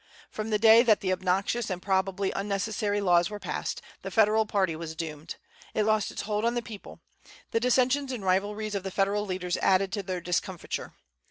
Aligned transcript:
From 0.31 0.49
the 0.49 0.57
day 0.57 0.81
that 0.81 1.01
the 1.01 1.11
obnoxious 1.13 1.69
and 1.69 1.79
probably 1.79 2.31
unnecessary 2.31 3.01
laws 3.01 3.29
were 3.29 3.37
passed, 3.37 3.83
the 4.01 4.09
Federal 4.09 4.47
party 4.47 4.75
was 4.75 4.95
doomed. 4.95 5.35
It 5.75 5.83
lost 5.83 6.09
its 6.09 6.23
hold 6.23 6.43
on 6.43 6.55
the 6.55 6.63
people. 6.63 7.01
The 7.51 7.59
dissensions 7.59 8.11
and 8.11 8.25
rivalries 8.25 8.73
of 8.73 8.81
the 8.81 8.89
Federal 8.89 9.27
leaders 9.27 9.57
added 9.57 9.91
to 9.91 10.01
their 10.01 10.19
discomfiture. 10.19 10.95